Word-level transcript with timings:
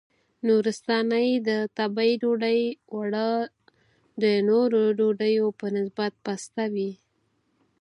نورستانۍ 0.47 1.29
د 1.47 1.49
تبۍ 1.77 2.11
ډوډۍ 2.21 2.61
اوړه 2.93 3.29
د 4.21 4.25
نورو 4.49 4.81
ډوډیو 4.97 5.45
په 5.59 5.65
نسبت 5.75 6.13
پاسته 6.25 6.63
وي. 6.73 6.91